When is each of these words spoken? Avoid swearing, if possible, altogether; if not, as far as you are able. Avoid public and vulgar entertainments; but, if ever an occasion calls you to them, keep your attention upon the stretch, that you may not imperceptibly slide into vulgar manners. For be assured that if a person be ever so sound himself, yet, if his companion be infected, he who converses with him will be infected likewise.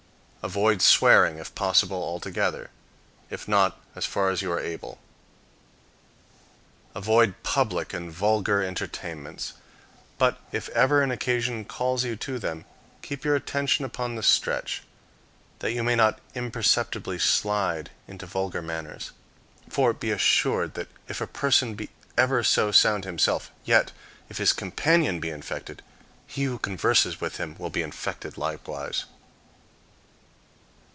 Avoid 0.43 0.81
swearing, 0.81 1.37
if 1.37 1.53
possible, 1.53 2.01
altogether; 2.01 2.71
if 3.29 3.47
not, 3.47 3.79
as 3.93 4.07
far 4.07 4.31
as 4.31 4.41
you 4.41 4.51
are 4.51 4.59
able. 4.59 4.99
Avoid 6.95 7.35
public 7.43 7.93
and 7.93 8.11
vulgar 8.11 8.63
entertainments; 8.63 9.53
but, 10.17 10.41
if 10.51 10.67
ever 10.69 11.03
an 11.03 11.11
occasion 11.11 11.63
calls 11.63 12.03
you 12.03 12.15
to 12.15 12.39
them, 12.39 12.65
keep 13.03 13.23
your 13.23 13.35
attention 13.35 13.85
upon 13.85 14.15
the 14.15 14.23
stretch, 14.23 14.81
that 15.59 15.73
you 15.73 15.83
may 15.83 15.93
not 15.95 16.19
imperceptibly 16.33 17.19
slide 17.19 17.91
into 18.07 18.25
vulgar 18.25 18.63
manners. 18.63 19.11
For 19.69 19.93
be 19.93 20.09
assured 20.09 20.73
that 20.73 20.89
if 21.07 21.21
a 21.21 21.27
person 21.27 21.75
be 21.75 21.91
ever 22.17 22.43
so 22.43 22.71
sound 22.71 23.05
himself, 23.05 23.51
yet, 23.63 23.91
if 24.27 24.39
his 24.39 24.53
companion 24.53 25.19
be 25.19 25.29
infected, 25.29 25.83
he 26.25 26.45
who 26.45 26.57
converses 26.57 27.21
with 27.21 27.37
him 27.37 27.55
will 27.59 27.69
be 27.69 27.83
infected 27.83 28.39
likewise. 28.39 29.05